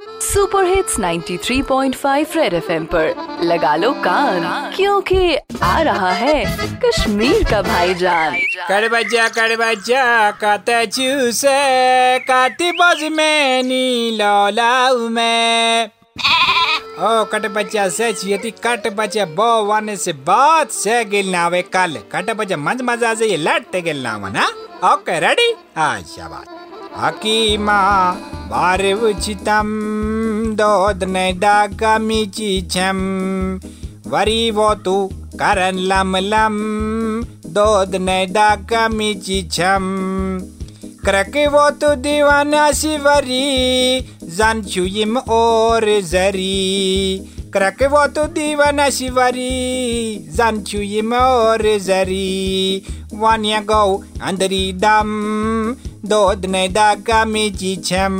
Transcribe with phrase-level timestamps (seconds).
[0.00, 6.44] Super hits 93.5 red FM पर। लगा लो कान, क्योंकि आ रहा है
[6.84, 8.36] कश्मीर का भाईजान।
[8.68, 18.50] कर बच्चा कत चूसे काती बज में नी लौलाऊ में। ओ, कट बच्चा से छियती
[18.50, 23.14] कट बच्चा बो वाने से बात से गिल ना आवे कल। कट बच्चा मंज मज़ा
[23.14, 24.46] से ये लट गिल ना ना।
[24.92, 26.59] ओके रेडी अच्छा बात।
[28.92, 29.68] उचितम
[30.54, 32.98] दोद ने डाका मीची छम।
[34.76, 35.10] तू
[38.26, 39.84] डाका मीची छम।
[41.04, 47.18] करके वो तो दीवाना शिवरी जान छुयिम और जरी।
[47.54, 52.82] करके वो तो दीवाना शिवरी जान छुयिम और जरी।
[53.14, 55.10] वानिया गौ अंदरी दम
[56.04, 58.14] दोद ने दागा मीची छम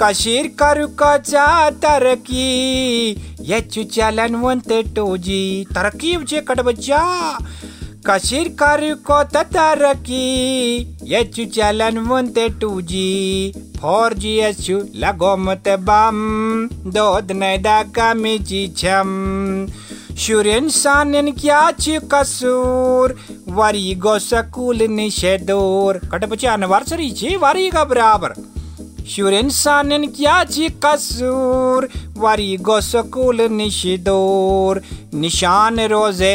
[0.00, 1.46] कशीर करू कचा
[1.82, 3.10] तरकी।
[3.40, 7.02] ये चुचालन वंते टोजी तरकी उचे कटबच्चा
[8.06, 10.24] कशीर करू को तरकी।
[11.04, 16.18] ये चुचालन वंते टूजी फोर जी एचु लगो मत बम।
[16.90, 19.08] दोद ने दागा मीची छम
[20.18, 23.12] शुरेन सानन क्या ची कसूर
[23.56, 28.32] वरी गो सकूल निषेधोर कटे बच्चे एनिवर्सरी ची वरी का बराबर
[29.14, 34.80] शुरेन सानन क्या ची कसूर वरी गो सकूल निषेधोर
[35.14, 36.34] निशान रोज़े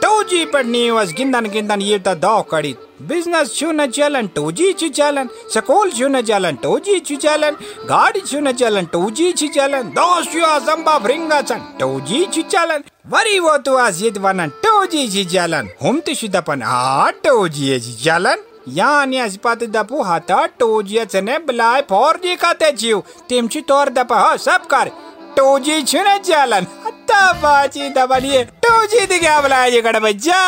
[0.21, 2.77] 2G पढ़नी was gindan gindan yevta da kadit.
[3.07, 7.55] Business chuna chalan 2G chi chalan, school chuna chalan 2G chi chalan,
[7.87, 12.83] gaadi chuna chalan 2G chi chalan, dost yu azamba bringa chan 2G chi chalan.
[13.09, 15.69] Wari wo tu az yedvanan 2G chi chalan.
[15.81, 18.39] Humti shidapan a 2G chi chalan.
[18.67, 22.99] यानी अजिपात दपू हाता टोजिया चने बलाय four G खाते जीव
[23.29, 24.89] तिमची तोर दपा हो सब कर
[25.37, 26.65] टोजी छुने जालन
[27.11, 29.39] चलन बाजी दबलिए टोजी दी क्या
[29.81, 30.41] कड़ बच्चा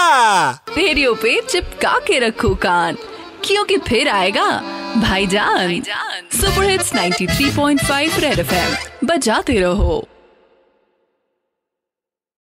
[0.78, 2.98] रेडियो पे चिपका के रखो कान,
[3.44, 4.48] क्योंकि फिर आएगा
[4.98, 5.82] भाईजान।
[6.34, 9.96] सुपर हिट्स 93.5 रेड एफएम बजाते रहो।